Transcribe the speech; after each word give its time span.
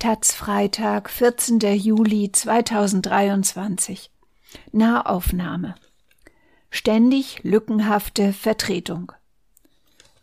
Taz 0.00 0.32
Freitag, 0.32 1.10
14. 1.10 1.58
Juli 1.74 2.30
2023. 2.30 4.12
Nahaufnahme. 4.70 5.74
Ständig 6.70 7.42
lückenhafte 7.42 8.32
Vertretung. 8.32 9.10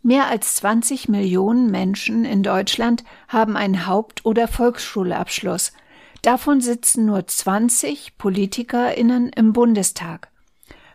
Mehr 0.00 0.28
als 0.28 0.54
20 0.54 1.10
Millionen 1.10 1.70
Menschen 1.70 2.24
in 2.24 2.42
Deutschland 2.42 3.04
haben 3.28 3.54
einen 3.54 3.86
Haupt- 3.86 4.24
oder 4.24 4.48
Volksschulabschluss. 4.48 5.74
Davon 6.22 6.62
sitzen 6.62 7.04
nur 7.04 7.26
20 7.26 8.16
PolitikerInnen 8.16 9.28
im 9.28 9.52
Bundestag. 9.52 10.30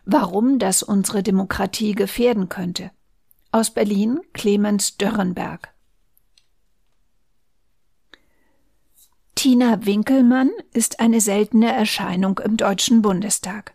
Warum 0.06 0.58
das 0.58 0.82
unsere 0.82 1.22
Demokratie 1.22 1.94
gefährden 1.94 2.50
könnte? 2.50 2.90
Aus 3.52 3.70
Berlin 3.70 4.22
Clemens 4.34 4.98
Dörrenberg. 4.98 5.71
Tina 9.42 9.84
Winkelmann 9.88 10.52
ist 10.72 11.00
eine 11.00 11.20
seltene 11.20 11.74
Erscheinung 11.74 12.40
im 12.46 12.58
Deutschen 12.58 13.02
Bundestag. 13.02 13.74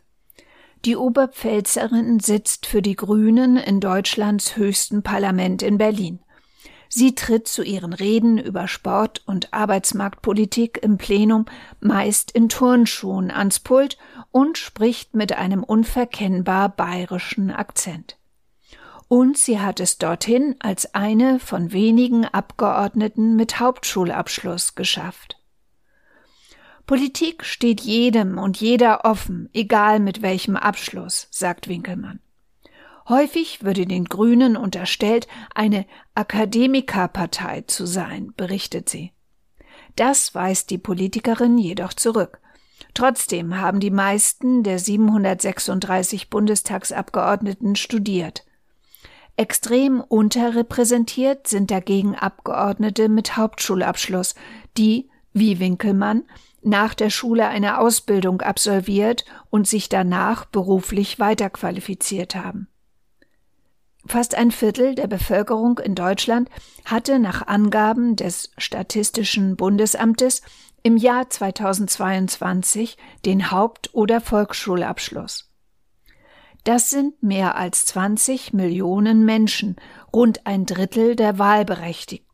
Die 0.85 0.95
Oberpfälzerin 0.95 2.21
sitzt 2.21 2.67
für 2.67 2.83
die 2.83 2.95
Grünen 2.95 3.57
in 3.57 3.81
Deutschlands 3.81 4.57
höchsten 4.57 5.03
Parlament 5.03 5.65
in 5.65 5.77
Berlin. 5.77 6.21
Sie 6.89 7.17
tritt 7.17 7.49
zu 7.49 7.65
ihren 7.65 7.93
Reden 7.93 8.39
über 8.39 8.69
Sport 8.69 9.25
und 9.27 9.53
Arbeitsmarktpolitik 9.53 10.79
im 10.85 10.99
Plenum 10.99 11.47
meist 11.81 12.31
in 12.31 12.49
Turnschuhen 12.49 13.33
ans 13.33 13.59
Pult 13.59 13.99
und 14.31 14.59
spricht 14.59 15.17
mit 15.17 15.33
einem 15.33 15.65
unverkennbar 15.65 16.69
bayerischen 16.69 17.51
Akzent. 17.51 18.17
Und 19.09 19.37
sie 19.37 19.59
hat 19.59 19.81
es 19.81 19.99
dorthin 19.99 20.55
als 20.61 20.95
eine 20.95 21.41
von 21.41 21.73
wenigen 21.73 22.25
Abgeordneten 22.25 23.35
mit 23.35 23.59
Hauptschulabschluss 23.59 24.77
geschafft. 24.77 25.36
Politik 26.87 27.45
steht 27.45 27.81
jedem 27.81 28.39
und 28.39 28.61
jeder 28.61 29.05
offen, 29.05 29.49
egal 29.53 29.99
mit 29.99 30.23
welchem 30.23 30.55
Abschluss, 30.57 31.27
sagt 31.33 31.67
Winkelmann. 31.67 32.21
Häufig 33.09 33.65
würde 33.65 33.87
den 33.87 34.05
Grünen 34.05 34.57
unterstellt, 34.57 35.27
eine 35.55 35.85
Akademikerpartei 36.15 37.63
zu 37.63 37.87
sein, 37.87 38.33
berichtet 38.37 38.89
sie. 38.89 39.13
Das 39.97 40.35
weist 40.35 40.71
die 40.71 40.79
Politikerin 40.79 41.59
jedoch 41.59 41.93
zurück. 41.93 42.41
Trotzdem 42.95 43.59
haben 43.59 43.81
die 43.81 43.91
meisten 43.91 44.63
der 44.63 44.79
736 44.79 46.31
Bundestagsabgeordneten 46.31 47.75
studiert. 47.75 48.45
Extrem 49.37 50.01
unterrepräsentiert 50.01 51.47
sind 51.47 51.71
dagegen 51.71 52.15
Abgeordnete 52.15 53.09
mit 53.09 53.37
Hauptschulabschluss, 53.37 54.35
die, 54.77 55.11
wie 55.33 55.59
Winkelmann, 55.59 56.25
nach 56.67 56.95
der 56.95 57.11
Schule 57.11 57.47
eine 57.47 57.79
Ausbildung 57.79 58.43
absolviert 58.43 59.25
und 59.51 59.69
sich 59.69 59.89
danach 59.89 60.45
beruflich 60.45 61.19
weiterqualifiziert 61.19 62.35
haben. 62.35 62.69
Fast 64.07 64.35
ein 64.35 64.51
Viertel 64.51 64.95
der 64.95 65.07
Bevölkerung 65.07 65.79
in 65.79 65.95
Deutschland 65.95 66.49
hatte 66.85 67.19
nach 67.19 67.47
Angaben 67.47 68.17
des 68.17 68.51
Statistischen 68.59 69.57
Bundesamtes 69.57 70.43
im 70.83 70.97
Jahr 70.97 71.29
2022 71.29 72.97
den 73.25 73.51
Haupt- 73.51 73.95
oder 73.95 74.21
Volksschulabschluss. 74.21 75.51
Das 76.65 76.91
sind 76.91 77.23
mehr 77.23 77.57
als 77.57 77.87
20 77.87 78.53
Millionen 78.53 79.25
Menschen, 79.25 79.77
rund 80.13 80.47
ein 80.47 80.67
Drittel 80.67 81.15
der 81.15 81.39
Wahlberechtigten. 81.39 82.26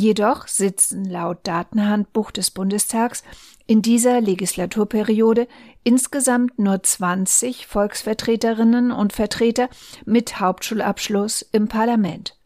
Jedoch 0.00 0.46
sitzen 0.46 1.04
laut 1.04 1.38
Datenhandbuch 1.42 2.30
des 2.30 2.52
Bundestags 2.52 3.24
in 3.66 3.82
dieser 3.82 4.20
Legislaturperiode 4.20 5.48
insgesamt 5.82 6.56
nur 6.56 6.80
20 6.80 7.66
Volksvertreterinnen 7.66 8.92
und 8.92 9.12
Vertreter 9.12 9.68
mit 10.04 10.38
Hauptschulabschluss 10.38 11.42
im 11.50 11.66
Parlament. 11.66 12.38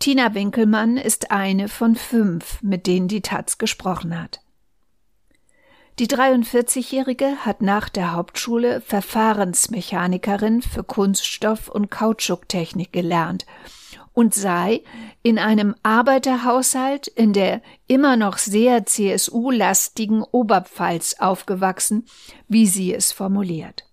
Tina 0.00 0.34
Winkelmann 0.34 0.98
ist 0.98 1.30
eine 1.30 1.68
von 1.68 1.96
fünf, 1.96 2.60
mit 2.62 2.86
denen 2.86 3.08
die 3.08 3.22
Taz 3.22 3.56
gesprochen 3.56 4.20
hat. 4.20 4.42
Die 5.98 6.08
43-Jährige 6.08 7.36
hat 7.46 7.62
nach 7.62 7.88
der 7.88 8.12
Hauptschule 8.12 8.82
Verfahrensmechanikerin 8.82 10.60
für 10.60 10.84
Kunststoff- 10.84 11.70
und 11.70 11.90
Kautschuktechnik 11.90 12.92
gelernt 12.92 13.46
und 14.12 14.34
sei 14.34 14.82
in 15.22 15.38
einem 15.38 15.74
Arbeiterhaushalt 15.82 17.06
in 17.06 17.32
der 17.32 17.62
immer 17.86 18.16
noch 18.16 18.38
sehr 18.38 18.86
CSU-lastigen 18.86 20.22
Oberpfalz 20.22 21.16
aufgewachsen, 21.18 22.06
wie 22.48 22.66
sie 22.66 22.94
es 22.94 23.12
formuliert. 23.12 23.86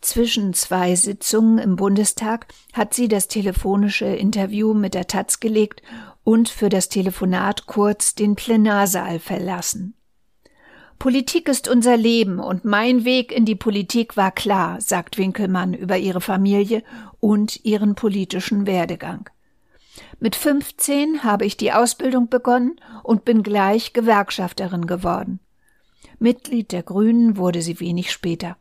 Zwischen 0.00 0.54
zwei 0.54 0.94
Sitzungen 0.94 1.58
im 1.58 1.76
Bundestag 1.76 2.46
hat 2.72 2.94
sie 2.94 3.08
das 3.08 3.28
telefonische 3.28 4.06
Interview 4.06 4.72
mit 4.72 4.94
der 4.94 5.08
Taz 5.08 5.40
gelegt 5.40 5.82
und 6.22 6.48
für 6.48 6.68
das 6.68 6.88
Telefonat 6.88 7.66
kurz 7.66 8.14
den 8.14 8.36
Plenarsaal 8.36 9.18
verlassen. 9.18 9.94
Politik 10.98 11.48
ist 11.48 11.68
unser 11.68 11.96
Leben 11.96 12.38
und 12.38 12.64
mein 12.64 13.04
Weg 13.04 13.30
in 13.30 13.44
die 13.44 13.54
Politik 13.54 14.16
war 14.16 14.32
klar, 14.32 14.80
sagt 14.80 15.18
Winkelmann 15.18 15.74
über 15.74 15.98
ihre 15.98 16.20
Familie 16.20 16.82
und 17.20 17.64
ihren 17.64 17.94
politischen 17.94 18.66
Werdegang. 18.66 19.28
Mit 20.18 20.36
15 20.36 21.22
habe 21.22 21.44
ich 21.44 21.56
die 21.56 21.72
Ausbildung 21.72 22.28
begonnen 22.28 22.80
und 23.02 23.24
bin 23.24 23.42
gleich 23.42 23.92
Gewerkschafterin 23.92 24.86
geworden. 24.86 25.40
Mitglied 26.18 26.72
der 26.72 26.82
Grünen 26.82 27.36
wurde 27.36 27.60
sie 27.60 27.78
wenig 27.80 28.10
später. 28.10 28.56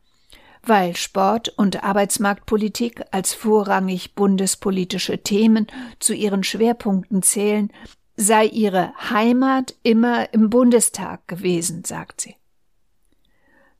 Weil 0.61 0.95
Sport 0.95 1.49
und 1.57 1.83
Arbeitsmarktpolitik 1.83 3.03
als 3.11 3.33
vorrangig 3.33 4.15
bundespolitische 4.15 5.19
Themen 5.19 5.67
zu 5.99 6.13
ihren 6.13 6.43
Schwerpunkten 6.43 7.21
zählen, 7.21 7.71
sei 8.15 8.45
ihre 8.45 8.93
Heimat 9.09 9.75
immer 9.83 10.33
im 10.33 10.49
Bundestag 10.49 11.27
gewesen, 11.27 11.83
sagt 11.83 12.21
sie. 12.21 12.35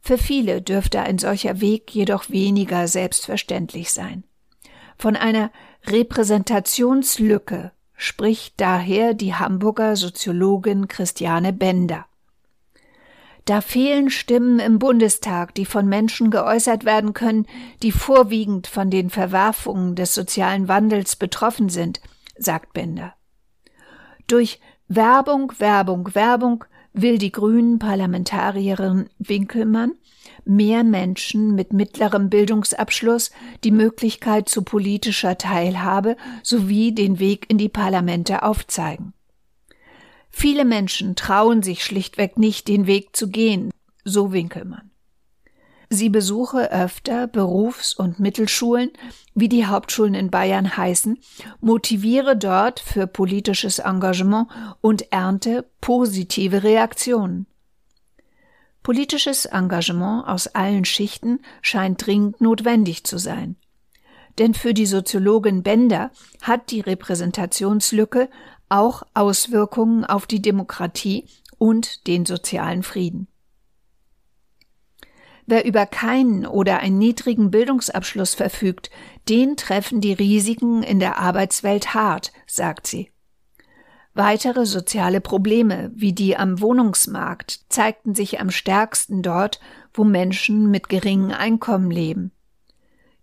Für 0.01 0.17
viele 0.17 0.61
dürfte 0.61 1.01
ein 1.01 1.17
solcher 1.17 1.61
Weg 1.61 1.93
jedoch 1.93 2.29
weniger 2.29 2.87
selbstverständlich 2.87 3.91
sein. 3.91 4.23
Von 4.97 5.15
einer 5.15 5.51
Repräsentationslücke 5.87 7.71
spricht 7.95 8.59
daher 8.61 9.13
die 9.13 9.33
Hamburger 9.35 9.95
Soziologin 9.95 10.87
Christiane 10.87 11.53
Bender. 11.53 12.05
Da 13.45 13.61
fehlen 13.61 14.09
Stimmen 14.09 14.59
im 14.59 14.79
Bundestag, 14.79 15.53
die 15.53 15.65
von 15.65 15.87
Menschen 15.87 16.31
geäußert 16.31 16.83
werden 16.83 17.13
können, 17.13 17.45
die 17.83 17.91
vorwiegend 17.91 18.67
von 18.67 18.89
den 18.89 19.11
Verwerfungen 19.11 19.95
des 19.95 20.15
sozialen 20.15 20.67
Wandels 20.67 21.15
betroffen 21.15 21.69
sind, 21.69 22.01
sagt 22.37 22.73
Bender. 22.73 23.13
Durch 24.27 24.59
Werbung, 24.87 25.51
Werbung, 25.59 26.13
Werbung 26.13 26.65
will 26.93 27.17
die 27.17 27.31
grünen 27.31 27.79
Parlamentarierin 27.79 29.09
Winkelmann 29.19 29.93
mehr 30.45 30.83
Menschen 30.83 31.55
mit 31.55 31.73
mittlerem 31.73 32.29
Bildungsabschluss 32.29 33.31
die 33.63 33.71
Möglichkeit 33.71 34.47
zu 34.47 34.63
politischer 34.63 35.37
Teilhabe 35.37 36.15
sowie 36.43 36.93
den 36.93 37.19
Weg 37.19 37.49
in 37.49 37.57
die 37.57 37.69
Parlamente 37.69 38.43
aufzeigen. 38.43 39.13
Viele 40.29 40.65
Menschen 40.65 41.15
trauen 41.15 41.63
sich 41.63 41.83
schlichtweg 41.83 42.37
nicht, 42.37 42.67
den 42.67 42.87
Weg 42.87 43.15
zu 43.15 43.29
gehen, 43.29 43.71
so 44.03 44.33
Winkelmann. 44.33 44.91
Sie 45.89 46.09
besuche 46.09 46.71
öfter 46.71 47.27
Berufs- 47.27 47.93
und 47.93 48.19
Mittelschulen, 48.19 48.91
wie 49.33 49.49
die 49.49 49.65
Hauptschulen 49.65 50.15
in 50.15 50.31
Bayern 50.31 50.77
heißen, 50.77 51.19
motiviere 51.61 52.35
dort 52.35 52.79
für 52.79 53.07
politisches 53.07 53.79
Engagement 53.79 54.47
und 54.81 55.11
ernte 55.11 55.69
positive 55.81 56.63
Reaktionen. 56.63 57.45
Politisches 58.81 59.45
Engagement 59.45 60.27
aus 60.27 60.47
allen 60.47 60.85
Schichten 60.85 61.39
scheint 61.61 62.05
dringend 62.05 62.39
notwendig 62.39 63.03
zu 63.03 63.17
sein. 63.17 63.55
Denn 64.37 64.53
für 64.53 64.73
die 64.73 64.85
Soziologin 64.85 65.63
Bender 65.63 66.11
hat 66.41 66.71
die 66.71 66.81
Repräsentationslücke 66.81 68.29
auch 68.69 69.03
Auswirkungen 69.13 70.05
auf 70.05 70.27
die 70.27 70.41
Demokratie 70.41 71.27
und 71.57 72.07
den 72.07 72.25
sozialen 72.25 72.83
Frieden. 72.83 73.27
Wer 75.47 75.65
über 75.65 75.85
keinen 75.85 76.45
oder 76.47 76.79
einen 76.79 76.97
niedrigen 76.97 77.51
Bildungsabschluss 77.51 78.33
verfügt, 78.33 78.89
den 79.29 79.57
treffen 79.57 80.01
die 80.01 80.13
Risiken 80.13 80.81
in 80.81 80.99
der 80.99 81.19
Arbeitswelt 81.19 81.93
hart, 81.93 82.31
sagt 82.47 82.87
sie. 82.87 83.11
Weitere 84.15 84.65
soziale 84.65 85.19
Probleme 85.19 85.91
wie 85.93 86.13
die 86.13 86.37
am 86.37 86.61
Wohnungsmarkt 86.61 87.65
zeigten 87.69 88.15
sich 88.15 88.39
am 88.39 88.49
stärksten 88.49 89.21
dort, 89.21 89.59
wo 89.93 90.03
Menschen 90.03 90.71
mit 90.71 90.89
geringem 90.89 91.31
Einkommen 91.31 91.91
leben. 91.91 92.31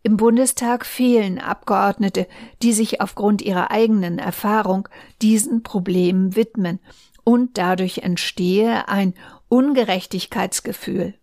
Im 0.04 0.16
Bundestag 0.16 0.84
fehlen 0.84 1.38
Abgeordnete, 1.38 2.26
die 2.60 2.72
sich 2.72 3.00
aufgrund 3.00 3.40
ihrer 3.40 3.70
eigenen 3.70 4.18
Erfahrung 4.18 4.88
diesen 5.22 5.62
Problemen 5.62 6.36
widmen, 6.36 6.78
und 7.24 7.56
dadurch 7.56 7.98
entstehe 7.98 8.88
ein 8.88 9.14
Ungerechtigkeitsgefühl. 9.48 11.14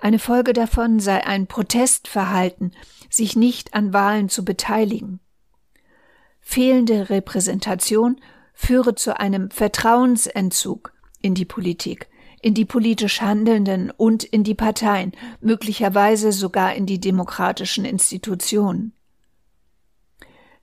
Eine 0.00 0.18
Folge 0.18 0.54
davon 0.54 0.98
sei 0.98 1.26
ein 1.26 1.46
Protestverhalten, 1.46 2.72
sich 3.10 3.36
nicht 3.36 3.74
an 3.74 3.92
Wahlen 3.92 4.30
zu 4.30 4.46
beteiligen. 4.46 5.20
Fehlende 6.40 7.10
Repräsentation 7.10 8.18
führe 8.54 8.94
zu 8.94 9.20
einem 9.20 9.50
Vertrauensentzug 9.50 10.94
in 11.20 11.34
die 11.34 11.44
Politik, 11.44 12.08
in 12.40 12.54
die 12.54 12.64
politisch 12.64 13.20
Handelnden 13.20 13.90
und 13.90 14.24
in 14.24 14.42
die 14.42 14.54
Parteien, 14.54 15.12
möglicherweise 15.42 16.32
sogar 16.32 16.74
in 16.74 16.86
die 16.86 16.98
demokratischen 16.98 17.84
Institutionen. 17.84 18.94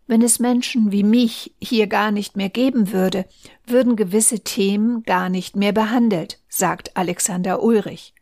Wenn 0.07 0.23
es 0.23 0.39
Menschen 0.39 0.91
wie 0.91 1.03
mich 1.03 1.53
hier 1.61 1.85
gar 1.85 2.09
nicht 2.11 2.37
mehr 2.37 2.49
geben 2.49 2.91
würde, 2.91 3.25
würden 3.67 3.95
gewisse 3.95 4.39
Themen 4.39 5.03
gar 5.03 5.29
nicht 5.29 5.55
mehr 5.55 5.73
behandelt, 5.73 6.39
sagt 6.47 6.97
Alexander 6.97 7.61
Ulrich. 7.61 8.15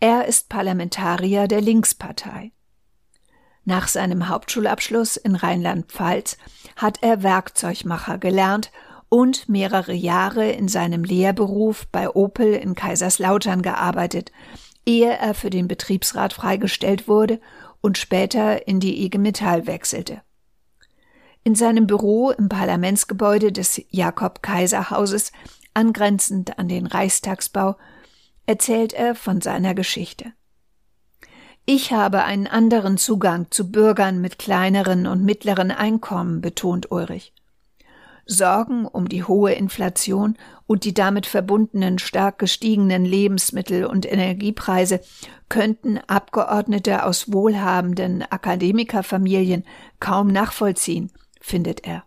Er 0.00 0.26
ist 0.26 0.48
Parlamentarier 0.48 1.48
der 1.48 1.60
Linkspartei. 1.60 2.52
Nach 3.64 3.88
seinem 3.88 4.28
Hauptschulabschluss 4.28 5.16
in 5.16 5.36
Rheinland-Pfalz 5.36 6.36
hat 6.76 7.02
er 7.02 7.22
Werkzeugmacher 7.22 8.18
gelernt 8.18 8.70
und 9.08 9.48
mehrere 9.48 9.94
Jahre 9.94 10.50
in 10.50 10.68
seinem 10.68 11.04
Lehrberuf 11.04 11.86
bei 11.90 12.10
Opel 12.10 12.54
in 12.54 12.74
Kaiserslautern 12.74 13.62
gearbeitet, 13.62 14.32
ehe 14.84 15.16
er 15.16 15.34
für 15.34 15.50
den 15.50 15.68
Betriebsrat 15.68 16.32
freigestellt 16.32 17.08
wurde 17.08 17.40
und 17.80 17.96
später 17.96 18.66
in 18.68 18.80
die 18.80 19.04
IG 19.04 19.18
Metall 19.18 19.66
wechselte. 19.66 20.22
In 21.42 21.54
seinem 21.54 21.86
Büro 21.86 22.30
im 22.30 22.48
Parlamentsgebäude 22.48 23.52
des 23.52 23.80
Jakob 23.90 24.42
Kaiser 24.42 24.90
Hauses, 24.90 25.32
angrenzend 25.74 26.58
an 26.58 26.68
den 26.68 26.86
Reichstagsbau, 26.86 27.76
erzählt 28.46 28.92
er 28.92 29.14
von 29.14 29.40
seiner 29.40 29.74
Geschichte. 29.74 30.32
Ich 31.66 31.92
habe 31.92 32.24
einen 32.24 32.46
anderen 32.46 32.98
Zugang 32.98 33.46
zu 33.50 33.70
Bürgern 33.70 34.20
mit 34.20 34.38
kleineren 34.38 35.06
und 35.06 35.24
mittleren 35.24 35.70
Einkommen, 35.70 36.42
betont 36.42 36.90
Ulrich. 36.90 37.32
Sorgen 38.26 38.86
um 38.86 39.08
die 39.08 39.24
hohe 39.24 39.52
Inflation 39.52 40.36
und 40.66 40.84
die 40.84 40.94
damit 40.94 41.26
verbundenen 41.26 41.98
stark 41.98 42.38
gestiegenen 42.38 43.04
Lebensmittel- 43.04 43.84
und 43.84 44.10
Energiepreise 44.10 45.00
könnten 45.48 45.98
Abgeordnete 46.06 47.04
aus 47.04 47.32
wohlhabenden 47.32 48.22
Akademikerfamilien 48.22 49.64
kaum 50.00 50.28
nachvollziehen, 50.28 51.12
findet 51.40 51.86
er. 51.86 52.04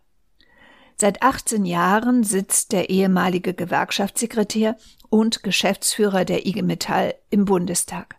Seit 0.99 1.21
18 1.21 1.65
Jahren 1.65 2.23
sitzt 2.23 2.71
der 2.71 2.89
ehemalige 2.89 3.53
Gewerkschaftssekretär 3.53 4.77
und 5.09 5.43
Geschäftsführer 5.43 6.25
der 6.25 6.45
IG 6.45 6.61
Metall 6.61 7.15
im 7.29 7.45
Bundestag. 7.45 8.15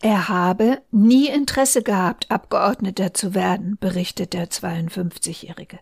Er 0.00 0.28
habe 0.28 0.82
nie 0.90 1.28
Interesse 1.28 1.82
gehabt, 1.82 2.30
Abgeordneter 2.30 3.14
zu 3.14 3.34
werden, 3.34 3.78
berichtet 3.80 4.32
der 4.32 4.50
52-Jährige. 4.50 5.78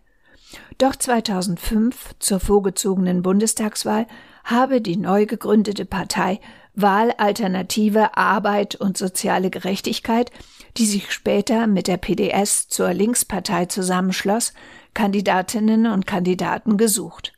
Doch 0.77 0.95
2005 0.95 2.15
zur 2.19 2.39
vorgezogenen 2.39 3.23
Bundestagswahl 3.23 4.05
habe 4.43 4.81
die 4.81 4.97
neu 4.97 5.25
gegründete 5.25 5.85
Partei 5.85 6.39
Wahlalternative 6.73 8.15
Arbeit 8.15 8.75
und 8.75 8.97
soziale 8.97 9.49
Gerechtigkeit, 9.49 10.31
die 10.77 10.85
sich 10.85 11.11
später 11.11 11.67
mit 11.67 11.87
der 11.87 11.97
PDS 11.97 12.67
zur 12.67 12.93
Linkspartei 12.93 13.65
zusammenschloss, 13.65 14.53
Kandidatinnen 14.93 15.87
und 15.87 16.07
Kandidaten 16.07 16.77
gesucht. 16.77 17.33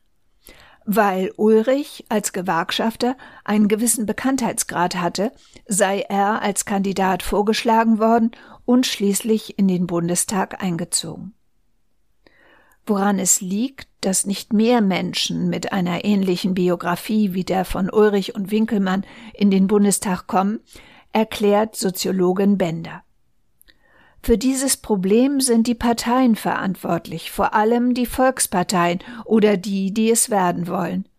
Weil 0.86 1.32
Ulrich 1.38 2.06
als 2.10 2.34
Gewerkschafter 2.34 3.16
einen 3.44 3.68
gewissen 3.68 4.06
Bekanntheitsgrad 4.06 4.96
hatte, 4.96 5.32
sei 5.68 6.02
er 6.02 6.42
als 6.42 6.66
Kandidat 6.66 7.24
vorgeschlagen 7.24 8.00
worden 8.00 8.32
und 8.66 8.86
schließlich 8.86 9.58
in 9.58 9.68
den 9.68 9.88
Bundestag 9.88 10.62
eingezogen 10.62 11.34
woran 12.86 13.20
es 13.20 13.42
liegt, 13.42 13.88
dass 14.02 14.26
nicht 14.26 14.54
mehr 14.54 14.82
Menschen 14.82 15.50
mit 15.50 15.72
einer 15.72 16.04
ähnlichen 16.04 16.54
Biografie 16.54 17.34
wie 17.34 17.44
der 17.44 17.66
von 17.66 17.90
Ulrich 17.90 18.36
und 18.36 18.52
Winkelmann 18.52 19.06
in 19.34 19.52
den 19.52 19.68
Bundestag 19.68 20.28
kommen, 20.28 20.60
erklärt 21.14 21.76
Soziologin 21.76 22.58
Bender. 22.58 23.03
Für 24.26 24.38
dieses 24.38 24.78
Problem 24.78 25.42
sind 25.42 25.68
die 25.68 25.76
Parteien 25.76 26.38
verantwortlich, 26.38 27.30
vor 27.30 27.54
allem 27.54 27.94
die 27.94 28.06
Volksparteien 28.06 29.00
oder 29.26 29.58
die, 29.58 29.94
die 29.94 30.10
es 30.10 30.30
werden 30.30 30.68
wollen. 30.68 31.10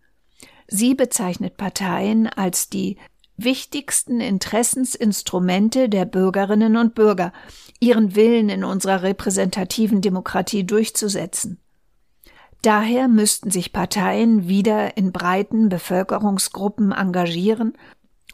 Sie 0.69 0.95
bezeichnet 0.95 1.59
Parteien 1.59 2.27
als 2.27 2.71
die 2.71 2.97
wichtigsten 3.37 4.23
Interessensinstrumente 4.23 5.91
der 5.91 6.06
Bürgerinnen 6.06 6.79
und 6.79 6.95
Bürger, 6.95 7.35
ihren 7.79 8.17
Willen 8.17 8.49
in 8.49 8.65
unserer 8.65 9.03
repräsentativen 9.03 10.00
Demokratie 10.00 10.65
durchzusetzen. 10.65 11.61
Daher 12.62 13.09
müssten 13.09 13.50
sich 13.50 13.75
Parteien 13.75 14.49
wieder 14.49 14.97
in 14.97 15.12
breiten 15.12 15.69
Bevölkerungsgruppen 15.69 16.93
engagieren, 16.93 17.75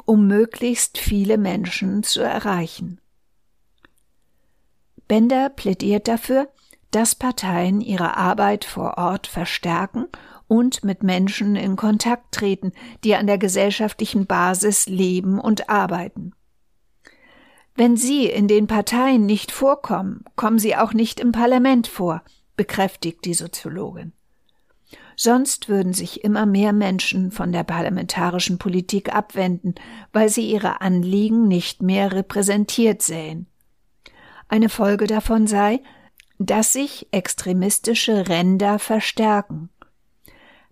um 0.04 0.28
möglichst 0.28 0.98
viele 0.98 1.38
Menschen 1.38 2.04
zu 2.04 2.20
erreichen. 2.20 3.00
Bender 5.10 5.48
plädiert 5.48 6.06
dafür, 6.06 6.46
dass 6.92 7.16
Parteien 7.16 7.80
ihre 7.80 8.16
Arbeit 8.16 8.64
vor 8.64 8.96
Ort 8.96 9.26
verstärken 9.26 10.06
und 10.46 10.84
mit 10.84 11.02
Menschen 11.02 11.56
in 11.56 11.74
Kontakt 11.74 12.30
treten, 12.30 12.70
die 13.02 13.16
an 13.16 13.26
der 13.26 13.36
gesellschaftlichen 13.36 14.26
Basis 14.26 14.86
leben 14.86 15.40
und 15.40 15.68
arbeiten. 15.68 16.30
Wenn 17.74 17.96
Sie 17.96 18.26
in 18.26 18.46
den 18.46 18.68
Parteien 18.68 19.26
nicht 19.26 19.50
vorkommen, 19.50 20.22
kommen 20.36 20.60
Sie 20.60 20.76
auch 20.76 20.92
nicht 20.92 21.18
im 21.18 21.32
Parlament 21.32 21.88
vor, 21.88 22.22
bekräftigt 22.56 23.24
die 23.24 23.34
Soziologin. 23.34 24.12
Sonst 25.16 25.68
würden 25.68 25.92
sich 25.92 26.22
immer 26.22 26.46
mehr 26.46 26.72
Menschen 26.72 27.32
von 27.32 27.50
der 27.50 27.64
parlamentarischen 27.64 28.58
Politik 28.58 29.12
abwenden, 29.12 29.74
weil 30.12 30.28
sie 30.28 30.48
ihre 30.48 30.80
Anliegen 30.80 31.48
nicht 31.48 31.82
mehr 31.82 32.12
repräsentiert 32.12 33.02
sähen. 33.02 33.49
Eine 34.50 34.68
Folge 34.68 35.06
davon 35.06 35.46
sei, 35.46 35.80
dass 36.40 36.72
sich 36.72 37.06
extremistische 37.12 38.28
Ränder 38.28 38.80
verstärken. 38.80 39.70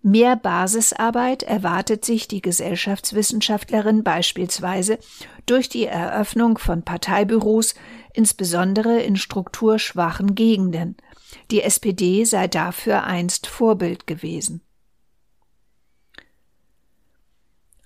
Mehr 0.03 0.35
Basisarbeit 0.35 1.45
erwartet 1.45 2.05
sich 2.05 2.27
die 2.27 2.43
Gesellschaftswissenschaftlerin 2.43 4.03
beispielsweise 4.03 4.99
durch 5.47 5.69
die 5.69 5.87
Eröffnung 5.87 6.59
von 6.59 6.83
Parteibüros, 6.83 7.77
insbesondere 8.15 9.01
in 9.01 9.15
strukturschwachen 9.15 10.35
Gegenden. 10.35 10.97
Die 11.53 11.63
SPD 11.63 12.25
sei 12.25 12.49
dafür 12.49 13.05
einst 13.05 13.47
Vorbild 13.47 14.09
gewesen. 14.09 14.61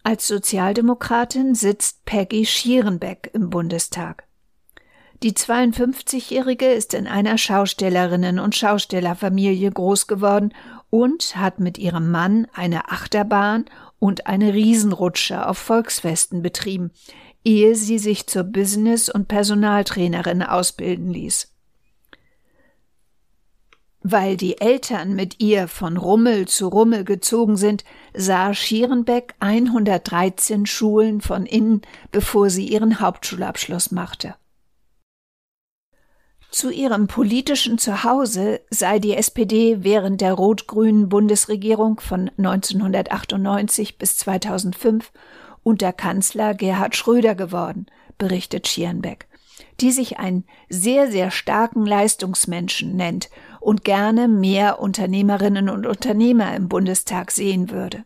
Als 0.04 0.26
Sozialdemokratin 0.26 1.54
sitzt 1.54 2.06
Peggy 2.06 2.46
Schierenbeck 2.46 3.30
im 3.34 3.50
Bundestag. 3.50 4.26
Die 5.22 5.34
52-Jährige 5.34 6.66
ist 6.66 6.94
in 6.94 7.06
einer 7.06 7.38
Schaustellerinnen- 7.38 8.40
und 8.40 8.56
Schaustellerfamilie 8.56 9.70
groß 9.70 10.08
geworden 10.08 10.52
und 10.90 11.36
hat 11.36 11.60
mit 11.60 11.78
ihrem 11.78 12.10
Mann 12.10 12.48
eine 12.54 12.90
Achterbahn 12.90 13.66
und 14.00 14.26
eine 14.26 14.52
Riesenrutsche 14.52 15.46
auf 15.46 15.58
Volksfesten 15.58 16.42
betrieben, 16.42 16.90
ehe 17.44 17.76
sie 17.76 18.00
sich 18.00 18.26
zur 18.26 18.42
Business- 18.42 19.08
und 19.08 19.28
Personaltrainerin 19.28 20.42
ausbilden 20.42 21.12
ließ. 21.12 21.52
Weil 24.00 24.36
die 24.36 24.60
Eltern 24.60 25.14
mit 25.14 25.38
ihr 25.38 25.68
von 25.68 25.98
Rummel 25.98 26.48
zu 26.48 26.66
Rummel 26.66 27.04
gezogen 27.04 27.56
sind, 27.56 27.84
sah 28.12 28.54
Schierenbeck 28.54 29.36
113 29.38 30.66
Schulen 30.66 31.20
von 31.20 31.46
innen, 31.46 31.82
bevor 32.10 32.50
sie 32.50 32.66
ihren 32.66 32.98
Hauptschulabschluss 32.98 33.92
machte. 33.92 34.34
Zu 36.52 36.70
ihrem 36.70 37.06
politischen 37.06 37.78
Zuhause 37.78 38.60
sei 38.68 38.98
die 38.98 39.16
SPD 39.16 39.78
während 39.80 40.20
der 40.20 40.34
rot-grünen 40.34 41.08
Bundesregierung 41.08 41.98
von 41.98 42.30
1998 42.36 43.96
bis 43.96 44.18
2005 44.18 45.12
unter 45.62 45.94
Kanzler 45.94 46.52
Gerhard 46.52 46.94
Schröder 46.94 47.34
geworden, 47.34 47.86
berichtet 48.18 48.68
Schierenbeck, 48.68 49.28
die 49.80 49.92
sich 49.92 50.18
einen 50.18 50.44
sehr, 50.68 51.10
sehr 51.10 51.30
starken 51.30 51.86
Leistungsmenschen 51.86 52.96
nennt 52.96 53.30
und 53.58 53.82
gerne 53.82 54.28
mehr 54.28 54.78
Unternehmerinnen 54.78 55.70
und 55.70 55.86
Unternehmer 55.86 56.54
im 56.54 56.68
Bundestag 56.68 57.30
sehen 57.30 57.70
würde. 57.70 58.04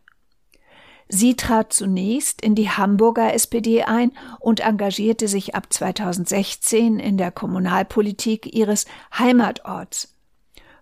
Sie 1.09 1.37
trat 1.37 1.73
zunächst 1.73 2.41
in 2.41 2.55
die 2.55 2.71
Hamburger 2.71 3.33
SPD 3.33 3.85
ein 3.85 4.13
und 4.41 4.61
engagierte 4.61 5.29
sich 5.29 5.55
ab 5.55 5.73
2016 5.73 6.99
in 6.99 7.17
der 7.17 7.31
Kommunalpolitik 7.31 8.53
ihres 8.55 8.87
Heimatorts. 9.17 10.15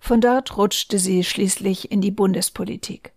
Von 0.00 0.20
dort 0.20 0.56
rutschte 0.56 0.98
sie 0.98 1.24
schließlich 1.24 1.90
in 1.90 2.00
die 2.00 2.10
Bundespolitik. 2.10 3.12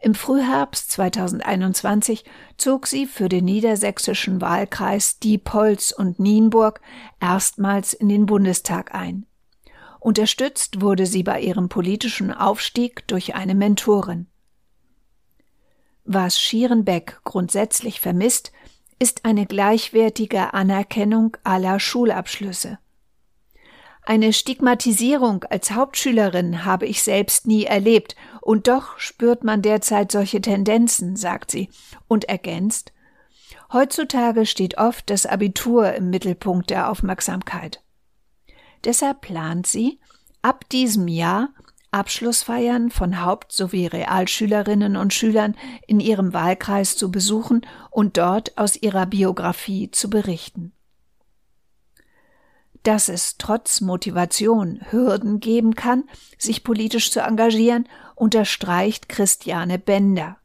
Im 0.00 0.14
Frühherbst 0.14 0.92
2021 0.92 2.24
zog 2.56 2.86
sie 2.86 3.06
für 3.06 3.28
den 3.28 3.44
niedersächsischen 3.44 4.40
Wahlkreis 4.40 5.18
Diepholz 5.18 5.92
und 5.92 6.20
Nienburg 6.20 6.80
erstmals 7.20 7.94
in 7.94 8.08
den 8.08 8.26
Bundestag 8.26 8.94
ein. 8.94 9.26
Unterstützt 9.98 10.80
wurde 10.80 11.06
sie 11.06 11.24
bei 11.24 11.40
ihrem 11.40 11.68
politischen 11.68 12.32
Aufstieg 12.32 13.08
durch 13.08 13.34
eine 13.34 13.56
Mentorin. 13.56 14.26
Was 16.10 16.40
Schierenbeck 16.40 17.20
grundsätzlich 17.24 18.00
vermisst, 18.00 18.50
ist 18.98 19.26
eine 19.26 19.44
gleichwertige 19.44 20.54
Anerkennung 20.54 21.36
aller 21.44 21.78
Schulabschlüsse. 21.78 22.78
Eine 24.06 24.32
Stigmatisierung 24.32 25.44
als 25.44 25.72
Hauptschülerin 25.72 26.64
habe 26.64 26.86
ich 26.86 27.02
selbst 27.02 27.46
nie 27.46 27.64
erlebt, 27.64 28.16
und 28.40 28.68
doch 28.68 28.98
spürt 28.98 29.44
man 29.44 29.60
derzeit 29.60 30.10
solche 30.10 30.40
Tendenzen, 30.40 31.14
sagt 31.14 31.50
sie, 31.50 31.68
und 32.08 32.24
ergänzt 32.24 32.92
Heutzutage 33.70 34.46
steht 34.46 34.78
oft 34.78 35.10
das 35.10 35.26
Abitur 35.26 35.92
im 35.92 36.08
Mittelpunkt 36.08 36.70
der 36.70 36.90
Aufmerksamkeit. 36.90 37.82
Deshalb 38.84 39.20
plant 39.20 39.66
sie, 39.66 40.00
ab 40.40 40.66
diesem 40.70 41.06
Jahr 41.06 41.50
Abschlussfeiern 41.90 42.90
von 42.90 43.24
Haupt- 43.24 43.52
sowie 43.52 43.86
Realschülerinnen 43.86 44.96
und 44.96 45.14
Schülern 45.14 45.56
in 45.86 46.00
ihrem 46.00 46.32
Wahlkreis 46.34 46.96
zu 46.96 47.10
besuchen 47.10 47.62
und 47.90 48.18
dort 48.18 48.58
aus 48.58 48.76
ihrer 48.76 49.06
Biografie 49.06 49.90
zu 49.90 50.10
berichten. 50.10 50.72
Dass 52.82 53.08
es 53.08 53.38
trotz 53.38 53.80
Motivation 53.80 54.80
Hürden 54.90 55.40
geben 55.40 55.74
kann, 55.74 56.04
sich 56.36 56.62
politisch 56.62 57.10
zu 57.10 57.20
engagieren, 57.20 57.88
unterstreicht 58.14 59.08
Christiane 59.08 59.78
Bender. 59.78 60.36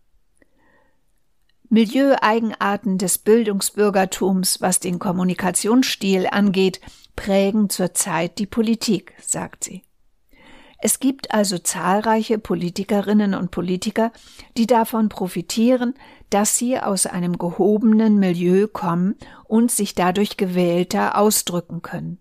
Milieueigenarten 1.70 2.98
des 2.98 3.18
Bildungsbürgertums, 3.18 4.62
was 4.62 4.80
den 4.80 5.00
Kommunikationsstil 5.00 6.28
angeht, 6.28 6.80
prägen 7.16 7.70
zurzeit 7.70 8.38
die 8.40 8.46
Politik, 8.46 9.14
sagt 9.20 9.64
sie. 9.64 9.84
Es 10.86 11.00
gibt 11.00 11.34
also 11.34 11.60
zahlreiche 11.60 12.38
Politikerinnen 12.38 13.36
und 13.36 13.52
Politiker, 13.52 14.12
die 14.58 14.68
davon 14.68 15.08
profitieren, 15.08 15.94
dass 16.30 16.58
sie 16.58 16.78
aus 16.78 17.06
einem 17.06 17.38
gehobenen 17.38 18.20
Milieu 18.20 18.68
kommen 18.68 19.16
und 19.46 19.72
sich 19.72 19.96
dadurch 19.96 20.36
gewählter 20.36 21.18
ausdrücken 21.18 21.84
können. 21.84 22.20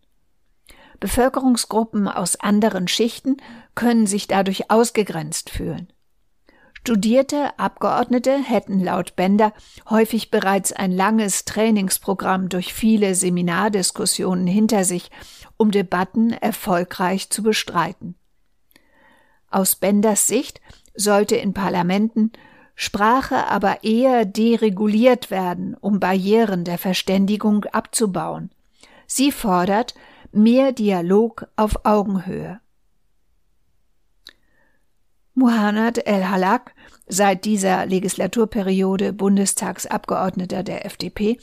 Bevölkerungsgruppen 1.00 2.06
aus 2.06 2.38
anderen 2.38 2.86
Schichten 2.86 3.38
können 3.74 4.06
sich 4.06 4.28
dadurch 4.28 4.70
ausgegrenzt 4.70 5.50
fühlen. 5.50 5.92
Studierte 6.72 7.58
Abgeordnete 7.58 8.38
hätten 8.38 8.78
laut 8.78 9.16
Bender 9.16 9.52
häufig 9.90 10.30
bereits 10.30 10.72
ein 10.72 10.92
langes 10.92 11.44
Trainingsprogramm 11.46 12.48
durch 12.48 12.72
viele 12.72 13.16
Seminardiskussionen 13.16 14.46
hinter 14.46 14.84
sich, 14.84 15.10
um 15.56 15.72
Debatten 15.72 16.30
erfolgreich 16.30 17.28
zu 17.28 17.42
bestreiten. 17.42 18.14
Aus 19.52 19.76
Benders 19.76 20.26
Sicht 20.26 20.60
sollte 20.94 21.36
in 21.36 21.54
Parlamenten 21.54 22.32
Sprache 22.74 23.46
aber 23.46 23.84
eher 23.84 24.24
dereguliert 24.24 25.30
werden, 25.30 25.76
um 25.80 26.00
Barrieren 26.00 26.64
der 26.64 26.78
Verständigung 26.78 27.64
abzubauen. 27.66 28.50
Sie 29.06 29.30
fordert, 29.30 29.94
mehr 30.32 30.72
Dialog 30.72 31.46
auf 31.56 31.84
Augenhöhe. 31.84 32.60
Muhannad 35.34 36.06
El-Halak, 36.06 36.74
seit 37.06 37.44
dieser 37.44 37.86
Legislaturperiode 37.86 39.12
Bundestagsabgeordneter 39.12 40.62
der 40.62 40.84
FDP, 40.86 41.38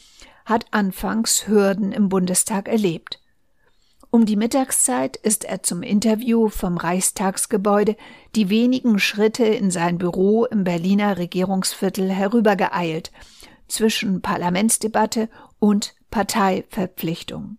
hat 0.45 0.65
anfangs 0.71 1.47
Hürden 1.47 1.91
im 1.91 2.09
Bundestag 2.09 2.67
erlebt. 2.67 3.19
Um 4.11 4.25
die 4.25 4.35
Mittagszeit 4.35 5.17
ist 5.17 5.43
er 5.43 5.61
zum 5.61 5.83
Interview 5.83 6.49
vom 6.49 6.77
Reichstagsgebäude 6.77 7.95
die 8.35 8.49
wenigen 8.49 8.97
Schritte 8.97 9.45
in 9.45 9.69
sein 9.69 9.99
Büro 9.99 10.45
im 10.45 10.63
Berliner 10.63 11.17
Regierungsviertel 11.17 12.09
herübergeeilt, 12.09 13.11
zwischen 13.67 14.21
Parlamentsdebatte 14.21 15.29
und 15.59 15.93
Parteiverpflichtung. 16.09 17.57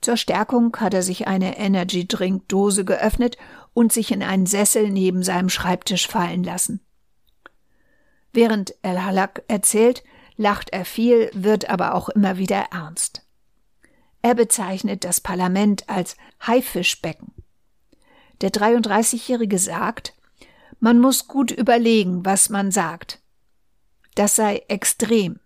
Zur 0.00 0.16
Stärkung 0.16 0.74
hat 0.78 0.94
er 0.94 1.02
sich 1.02 1.26
eine 1.28 1.58
Energy 1.58 2.08
Drink 2.08 2.48
Dose 2.48 2.86
geöffnet 2.86 3.36
und 3.74 3.92
sich 3.92 4.10
in 4.10 4.22
einen 4.22 4.46
Sessel 4.46 4.90
neben 4.90 5.22
seinem 5.22 5.50
Schreibtisch 5.50 6.08
fallen 6.08 6.44
lassen. 6.44 6.80
Während 8.32 8.74
El 8.80 9.04
Halak 9.04 9.42
erzählt, 9.48 10.02
lacht 10.36 10.70
er 10.70 10.86
viel, 10.86 11.30
wird 11.34 11.68
aber 11.68 11.94
auch 11.94 12.08
immer 12.08 12.38
wieder 12.38 12.68
ernst. 12.70 13.27
Er 14.22 14.34
bezeichnet 14.34 15.04
das 15.04 15.20
Parlament 15.20 15.88
als 15.88 16.16
Haifischbecken. 16.46 17.32
Der 18.40 18.50
33-Jährige 18.50 19.58
sagt, 19.58 20.14
man 20.80 21.00
muss 21.00 21.26
gut 21.26 21.50
überlegen, 21.50 22.24
was 22.24 22.50
man 22.50 22.70
sagt. 22.70 23.20
Das 24.14 24.36
sei 24.36 24.62
extrem. 24.68 25.40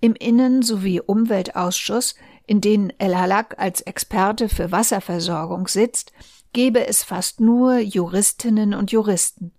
Im 0.00 0.14
Innen- 0.14 0.62
sowie 0.62 1.00
Umweltausschuss 1.00 2.14
in 2.48 2.62
denen 2.62 2.90
El 2.98 3.14
Halak 3.14 3.56
als 3.58 3.82
Experte 3.82 4.48
für 4.48 4.72
Wasserversorgung 4.72 5.68
sitzt, 5.68 6.12
gebe 6.54 6.86
es 6.86 7.04
fast 7.04 7.40
nur 7.40 7.78
Juristinnen 7.78 8.72
und 8.72 8.90
Juristen. 8.90 9.52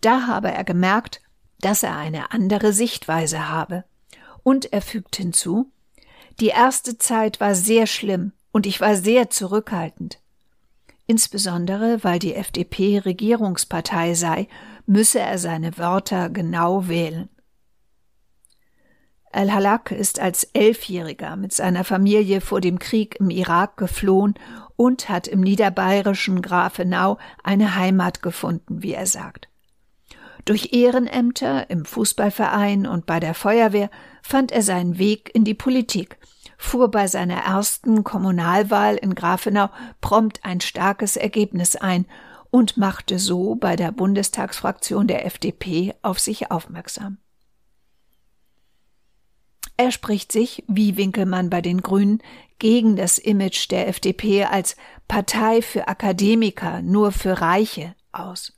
Da 0.00 0.26
habe 0.26 0.50
er 0.50 0.64
gemerkt, 0.64 1.20
dass 1.60 1.82
er 1.82 1.94
eine 1.94 2.32
andere 2.32 2.72
Sichtweise 2.72 3.50
habe. 3.50 3.84
Und 4.42 4.72
er 4.72 4.80
fügt 4.80 5.16
hinzu, 5.16 5.70
die 6.40 6.48
erste 6.48 6.98
Zeit 6.98 7.40
war 7.40 7.54
sehr 7.54 7.86
schlimm 7.86 8.32
und 8.52 8.66
ich 8.66 8.80
war 8.80 8.96
sehr 8.96 9.30
zurückhaltend. 9.30 10.18
Insbesondere 11.06 12.04
weil 12.04 12.18
die 12.18 12.34
FDP 12.34 12.98
Regierungspartei 12.98 14.14
sei, 14.14 14.48
müsse 14.86 15.20
er 15.20 15.38
seine 15.38 15.76
Wörter 15.78 16.30
genau 16.30 16.88
wählen. 16.88 17.28
Al-Halak 19.32 19.90
ist 19.92 20.20
als 20.20 20.44
Elfjähriger 20.44 21.36
mit 21.36 21.54
seiner 21.54 21.84
Familie 21.84 22.42
vor 22.42 22.60
dem 22.60 22.78
Krieg 22.78 23.16
im 23.18 23.30
Irak 23.30 23.78
geflohen 23.78 24.34
und 24.76 25.08
hat 25.08 25.26
im 25.26 25.40
niederbayerischen 25.40 26.42
Grafenau 26.42 27.18
eine 27.42 27.76
Heimat 27.76 28.22
gefunden, 28.22 28.82
wie 28.82 28.92
er 28.92 29.06
sagt. 29.06 29.48
Durch 30.44 30.72
Ehrenämter 30.72 31.70
im 31.70 31.84
Fußballverein 31.84 32.86
und 32.86 33.06
bei 33.06 33.20
der 33.20 33.34
Feuerwehr 33.34 33.90
fand 34.22 34.52
er 34.52 34.62
seinen 34.62 34.98
Weg 34.98 35.30
in 35.34 35.44
die 35.44 35.54
Politik, 35.54 36.18
fuhr 36.62 36.90
bei 36.90 37.06
seiner 37.06 37.38
ersten 37.38 38.04
Kommunalwahl 38.04 38.96
in 38.96 39.14
Grafenau 39.14 39.68
prompt 40.00 40.44
ein 40.44 40.60
starkes 40.60 41.16
Ergebnis 41.16 41.76
ein 41.76 42.06
und 42.50 42.76
machte 42.76 43.18
so 43.18 43.56
bei 43.56 43.76
der 43.76 43.92
Bundestagsfraktion 43.92 45.06
der 45.06 45.26
FDP 45.26 45.94
auf 46.02 46.18
sich 46.18 46.50
aufmerksam. 46.50 47.18
Er 49.76 49.90
spricht 49.90 50.30
sich, 50.30 50.62
wie 50.68 50.96
Winkelmann 50.96 51.50
bei 51.50 51.60
den 51.60 51.80
Grünen, 51.80 52.22
gegen 52.58 52.94
das 52.94 53.18
Image 53.18 53.70
der 53.70 53.88
FDP 53.88 54.44
als 54.44 54.76
Partei 55.08 55.62
für 55.62 55.88
Akademiker, 55.88 56.80
nur 56.82 57.10
für 57.10 57.40
Reiche 57.40 57.96
aus. 58.12 58.52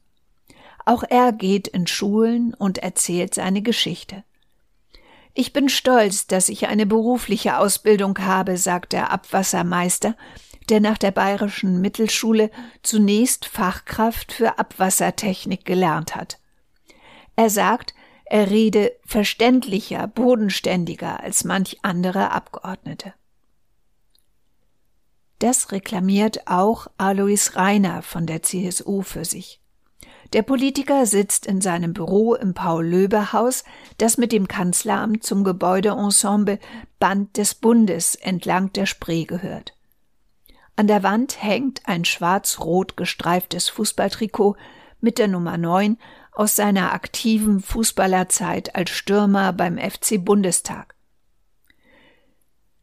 Auch 0.84 1.04
er 1.08 1.32
geht 1.32 1.68
in 1.68 1.86
Schulen 1.86 2.52
und 2.52 2.78
erzählt 2.78 3.32
seine 3.34 3.62
Geschichte. 3.62 4.24
Ich 5.34 5.52
bin 5.52 5.68
stolz, 5.68 6.28
dass 6.28 6.48
ich 6.48 6.68
eine 6.68 6.86
berufliche 6.86 7.58
Ausbildung 7.58 8.16
habe, 8.18 8.56
sagt 8.56 8.92
der 8.92 9.10
Abwassermeister, 9.10 10.16
der 10.68 10.80
nach 10.80 10.96
der 10.96 11.10
bayerischen 11.10 11.80
Mittelschule 11.80 12.50
zunächst 12.82 13.44
Fachkraft 13.44 14.32
für 14.32 14.58
Abwassertechnik 14.58 15.64
gelernt 15.64 16.14
hat. 16.14 16.38
Er 17.36 17.50
sagt, 17.50 17.94
er 18.24 18.48
rede 18.50 18.92
verständlicher, 19.04 20.06
bodenständiger 20.06 21.20
als 21.20 21.44
manch 21.44 21.78
andere 21.82 22.30
Abgeordnete. 22.30 23.12
Das 25.40 25.72
reklamiert 25.72 26.46
auch 26.46 26.86
Alois 26.96 27.50
Reiner 27.54 28.02
von 28.02 28.26
der 28.26 28.42
CSU 28.42 29.02
für 29.02 29.24
sich. 29.24 29.60
Der 30.32 30.42
Politiker 30.42 31.06
sitzt 31.06 31.46
in 31.46 31.60
seinem 31.60 31.92
Büro 31.92 32.34
im 32.34 32.54
Paul-Löbe-Haus, 32.54 33.62
das 33.98 34.18
mit 34.18 34.32
dem 34.32 34.48
Kanzleramt 34.48 35.22
zum 35.22 35.44
Gebäudeensemble 35.44 36.58
Band 36.98 37.36
des 37.36 37.54
Bundes 37.54 38.16
entlang 38.16 38.72
der 38.72 38.86
Spree 38.86 39.24
gehört. 39.24 39.76
An 40.76 40.88
der 40.88 41.04
Wand 41.04 41.40
hängt 41.40 41.82
ein 41.84 42.04
schwarz-rot 42.04 42.96
gestreiftes 42.96 43.68
Fußballtrikot 43.68 44.56
mit 45.00 45.18
der 45.18 45.28
Nummer 45.28 45.56
9 45.56 45.98
aus 46.32 46.56
seiner 46.56 46.92
aktiven 46.92 47.60
Fußballerzeit 47.60 48.74
als 48.74 48.90
Stürmer 48.90 49.52
beim 49.52 49.78
FC 49.78 50.24
Bundestag. 50.24 50.93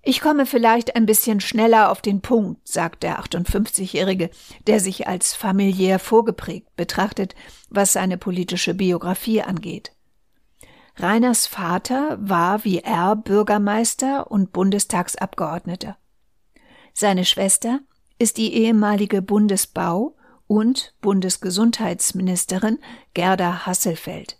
Ich 0.03 0.19
komme 0.19 0.47
vielleicht 0.47 0.95
ein 0.95 1.05
bisschen 1.05 1.39
schneller 1.41 1.91
auf 1.91 2.01
den 2.01 2.21
Punkt, 2.21 2.67
sagt 2.67 3.03
der 3.03 3.19
58-Jährige, 3.19 4.31
der 4.65 4.79
sich 4.79 5.07
als 5.07 5.35
familiär 5.35 5.99
vorgeprägt 5.99 6.75
betrachtet, 6.75 7.35
was 7.69 7.93
seine 7.93 8.17
politische 8.17 8.73
Biografie 8.73 9.43
angeht. 9.43 9.91
Reiners 10.95 11.45
Vater 11.45 12.17
war 12.19 12.63
wie 12.63 12.79
er 12.79 13.15
Bürgermeister 13.15 14.29
und 14.29 14.51
Bundestagsabgeordneter. 14.51 15.97
Seine 16.93 17.23
Schwester 17.23 17.79
ist 18.17 18.37
die 18.37 18.53
ehemalige 18.53 19.21
Bundesbau- 19.21 20.15
und 20.47 20.95
Bundesgesundheitsministerin 21.01 22.79
Gerda 23.13 23.65
Hasselfeld. 23.65 24.37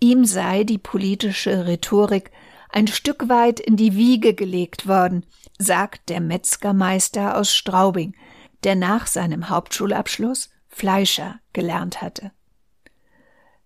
Ihm 0.00 0.24
sei 0.24 0.64
die 0.64 0.78
politische 0.78 1.66
Rhetorik 1.66 2.30
ein 2.74 2.88
Stück 2.88 3.28
weit 3.28 3.60
in 3.60 3.76
die 3.76 3.94
Wiege 3.94 4.34
gelegt 4.34 4.88
worden, 4.88 5.24
sagt 5.58 6.08
der 6.08 6.20
Metzgermeister 6.20 7.36
aus 7.38 7.54
Straubing, 7.54 8.16
der 8.64 8.74
nach 8.74 9.06
seinem 9.06 9.48
Hauptschulabschluss 9.48 10.50
Fleischer 10.66 11.38
gelernt 11.52 12.02
hatte. 12.02 12.32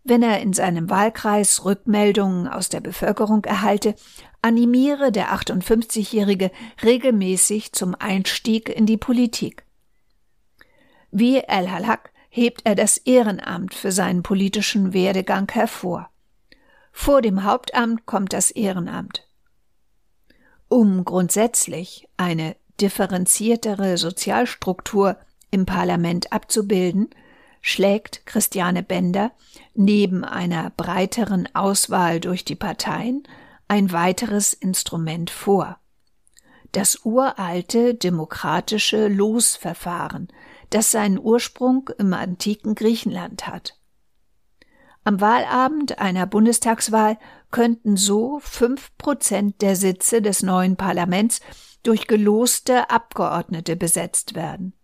Wenn 0.05 0.23
er 0.23 0.41
in 0.41 0.53
seinem 0.53 0.91
Wahlkreis 0.91 1.65
Rückmeldungen 1.65 2.49
aus 2.49 2.69
der 2.69 2.81
Bevölkerung 2.81 3.45
erhalte, 3.45 3.95
animiere 4.43 5.11
der 5.11 5.33
58-Jährige 5.33 6.51
regelmäßig 6.83 7.73
zum 7.73 7.95
Einstieg 7.95 8.69
in 8.69 8.85
die 8.85 8.99
Politik. 8.99 9.65
Wie 11.11 11.39
El-Halak 11.39 12.13
hebt 12.29 12.61
er 12.65 12.75
das 12.75 12.99
Ehrenamt 12.99 13.75
für 13.75 13.91
seinen 13.91 14.23
politischen 14.23 14.93
Werdegang 14.93 15.51
hervor. 15.51 16.11
Vor 17.01 17.23
dem 17.23 17.45
Hauptamt 17.45 18.07
kommt 18.07 18.33
das 18.33 18.51
Ehrenamt. 18.51 19.23
Um 20.67 21.05
grundsätzlich 21.05 22.09
eine 22.17 22.57
differenziertere 22.81 23.97
Sozialstruktur 23.97 25.17
im 25.53 25.65
Parlament 25.65 26.33
abzubilden, 26.33 27.09
schlägt 27.63 28.27
Christiane 28.27 28.83
Bender 28.83 29.31
neben 29.75 30.25
einer 30.25 30.71
breiteren 30.71 31.49
Auswahl 31.55 32.19
durch 32.19 32.45
die 32.45 32.57
Parteien 32.57 33.23
ein 33.69 33.93
weiteres 33.93 34.53
Instrument 34.53 35.31
vor. 35.31 35.79
Das 36.73 37.05
uralte 37.05 37.95
demokratische 37.95 39.07
Losverfahren, 39.07 40.29
das 40.71 40.91
seinen 40.91 41.21
Ursprung 41.21 41.91
im 41.97 42.13
antiken 42.13 42.75
Griechenland 42.75 43.47
hat. 43.47 43.78
Am 45.09 45.23
Wahlabend 45.23 46.01
einer 46.01 46.27
Bundestagswahl 46.27 47.17
könnten 47.51 47.97
so 47.97 48.41
fünf 48.43 48.91
Prozent 48.99 49.63
der 49.63 49.75
Sitze 49.75 50.21
des 50.21 50.43
neuen 50.43 50.77
Parlaments 50.77 51.41
durch 51.83 52.09
geloste 52.09 52.91
Abgeordnete 52.91 53.75
besetzt 53.75 54.35
werden. 54.35 54.75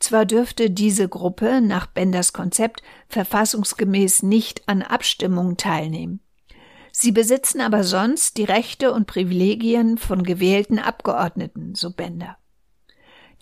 Zwar 0.00 0.26
dürfte 0.26 0.68
diese 0.68 1.08
Gruppe 1.08 1.60
nach 1.60 1.86
Benders 1.86 2.32
Konzept 2.32 2.82
verfassungsgemäß 3.08 4.24
nicht 4.24 4.68
an 4.68 4.82
Abstimmungen 4.82 5.56
teilnehmen. 5.56 6.18
Sie 6.90 7.12
besitzen 7.12 7.60
aber 7.60 7.84
sonst 7.84 8.36
die 8.36 8.42
Rechte 8.42 8.92
und 8.92 9.06
Privilegien 9.06 9.96
von 9.96 10.24
gewählten 10.24 10.80
Abgeordneten, 10.80 11.76
so 11.76 11.92
Bender. 11.92 12.36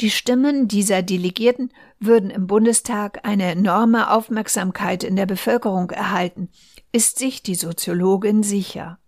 Die 0.00 0.10
Stimmen 0.10 0.68
dieser 0.68 1.02
Delegierten 1.02 1.72
würden 1.98 2.30
im 2.30 2.46
Bundestag 2.46 3.26
eine 3.26 3.50
enorme 3.50 4.10
Aufmerksamkeit 4.10 5.02
in 5.02 5.16
der 5.16 5.26
Bevölkerung 5.26 5.90
erhalten, 5.90 6.50
ist 6.92 7.18
sich 7.18 7.42
die 7.42 7.56
Soziologin 7.56 8.44
sicher. 8.44 8.98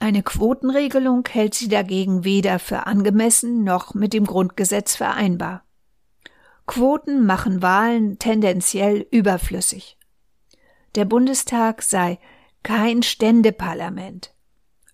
Eine 0.00 0.22
Quotenregelung 0.22 1.26
hält 1.30 1.54
sie 1.54 1.68
dagegen 1.68 2.24
weder 2.24 2.58
für 2.58 2.86
angemessen 2.86 3.64
noch 3.64 3.94
mit 3.94 4.12
dem 4.12 4.26
Grundgesetz 4.26 4.96
vereinbar. 4.96 5.64
Quoten 6.66 7.24
machen 7.24 7.62
Wahlen 7.62 8.18
tendenziell 8.18 9.06
überflüssig. 9.10 9.96
Der 10.94 11.04
Bundestag 11.06 11.82
sei 11.82 12.18
kein 12.62 13.02
Ständeparlament. 13.02 14.34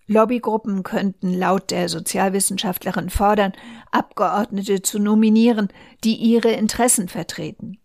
Lobbygruppen 0.09 0.81
könnten 0.81 1.31
laut 1.31 1.69
der 1.69 1.87
Sozialwissenschaftlerin 1.87 3.11
fordern, 3.11 3.53
Abgeordnete 3.91 4.81
zu 4.81 4.97
nominieren, 4.97 5.69
die 6.03 6.15
ihre 6.15 6.51
Interessen 6.51 7.07
vertreten. 7.07 7.77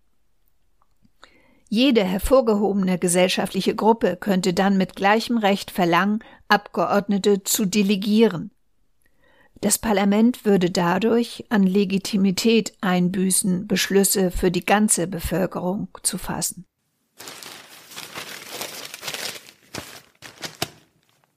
Jede 1.69 2.03
hervorgehobene 2.03 2.99
gesellschaftliche 2.99 3.75
Gruppe 3.75 4.17
könnte 4.17 4.55
dann 4.55 4.79
mit 4.79 4.97
gleichem 4.97 5.37
Recht 5.37 5.71
verlangen, 5.71 6.21
Abgeordnete 6.49 7.43
zu 7.43 7.67
delegieren. 7.67 8.51
Das 9.61 9.79
Parlament 9.79 10.47
würde 10.47 10.71
dadurch 10.71 11.45
an 11.51 11.65
Legitimität 11.65 12.73
einbüßen, 12.81 13.67
Beschlüsse 13.67 14.31
für 14.31 14.51
die 14.51 14.65
ganze 14.65 15.07
Bevölkerung 15.07 15.89
zu 16.03 16.17
fassen. 16.17 16.65